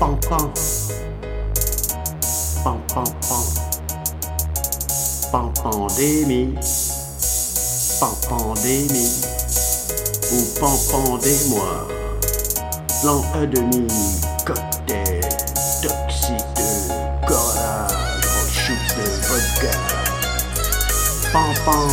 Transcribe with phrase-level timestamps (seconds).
[0.00, 0.16] pan.
[2.64, 3.44] Pan, pan, pan.
[5.30, 6.54] Pan, pandémie.
[8.00, 9.12] Pan, pandémie.
[10.32, 11.88] Ou pan, pandémoi.
[13.02, 13.86] Plan E demi,
[14.46, 15.20] cocktail,
[15.82, 17.88] toxique de corona,
[18.50, 19.72] shoot de vodka.
[21.32, 21.88] Pan, pan.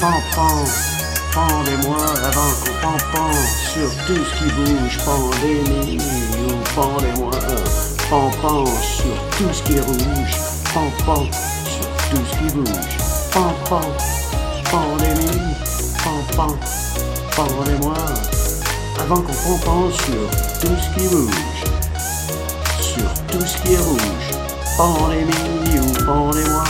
[0.00, 0.89] Pan, pan.
[1.32, 3.30] Pendez-moi avant qu'on pan pan
[3.72, 4.98] sur tout ce qui bouge,
[5.96, 7.30] ou pendez-moi
[8.10, 10.34] pan pan sur tout ce qui est rouge,
[10.74, 11.24] pan pan
[11.64, 12.96] sur tout ce qui bouge,
[13.32, 13.80] pan pan,
[14.72, 15.54] pandémie,
[16.02, 16.56] pan pan,
[17.36, 17.94] pendez-moi
[18.98, 21.62] avant qu'on pan pan sur tout ce qui bouge,
[22.80, 24.26] sur tout ce qui est rouge,
[24.76, 26.64] pandémie ou pendez-moi,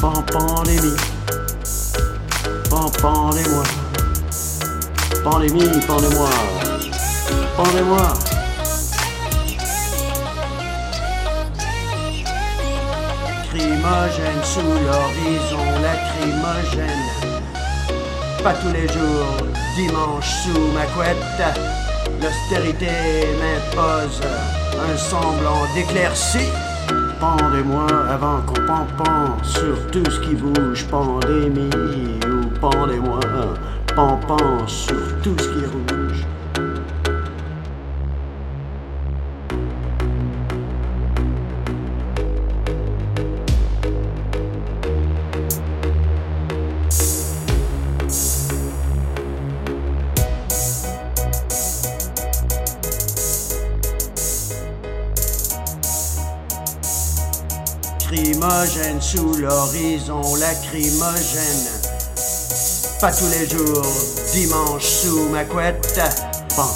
[0.00, 0.96] pan pandémie.
[2.76, 3.62] Pendez-moi.
[5.24, 5.64] Pendez-moi.
[5.86, 6.28] Pendez-moi.
[7.56, 8.08] Pendez-moi.
[13.48, 17.06] Crimogène sous l'horizon, lacrymogène.
[18.44, 19.36] Pas tous les jours,
[19.74, 21.42] dimanche sous ma couette.
[22.20, 22.90] L'austérité
[23.40, 26.50] m'impose un semblant d'éclaircie.
[27.18, 31.70] Pendez-moi avant qu'on pan sur tout ce qui bouge, pandémie
[32.26, 33.20] ou pendez-moi
[33.94, 36.35] pan pan sur tout ce qui rouge.
[58.06, 61.66] Crimogène sous l'horizon, lacrymogène.
[63.00, 63.84] Pas tous les jours,
[64.32, 66.00] dimanche sous ma couette.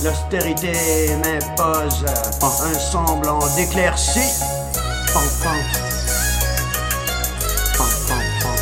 [0.03, 0.73] L'austérité
[1.17, 2.05] m'impose
[2.43, 4.43] un semblant d'éclaircie.
[5.13, 5.55] Pan, pan.
[7.79, 8.57] Pan, pan, pan.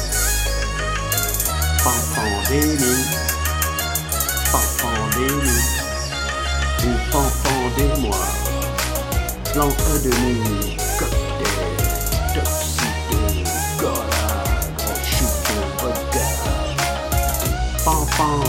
[1.84, 1.92] Pan.
[2.14, 2.28] Pan,
[6.80, 6.96] E
[9.80, 10.67] cocktail,
[18.18, 18.40] Pan.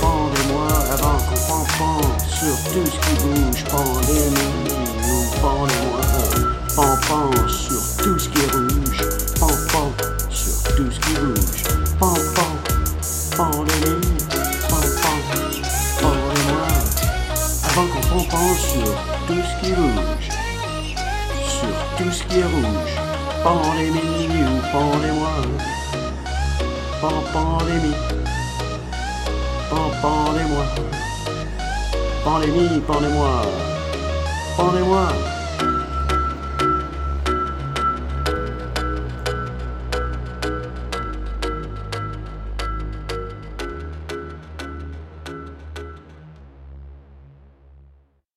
[0.00, 3.62] Pendez-moi avant qu'on pan, sur tout ce qui bouge.
[3.72, 6.02] Ou pendez-moi
[6.74, 9.00] pan, pan sur tout ce qui est rouge,
[9.38, 9.86] pan,
[10.30, 11.62] sur tout ce qui bouge,
[12.00, 12.52] pan, pan.
[13.36, 14.18] Pandémie,
[14.68, 15.16] pan, pan.
[16.00, 16.66] Pendez-moi
[17.70, 18.92] avant qu'on pan, sur
[19.28, 20.28] tout ce qui bouge,
[21.46, 22.94] sur tout ce qui est rouge,
[23.44, 23.46] ou
[24.72, 25.36] pendez-moi.
[27.02, 27.96] Pan, pandémie.
[29.68, 30.64] Pan, pendez-moi.
[32.22, 33.42] Pandémie, pendez-moi.
[34.56, 35.41] Pendez-moi.